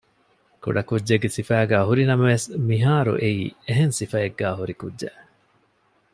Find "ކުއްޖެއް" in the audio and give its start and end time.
4.81-5.19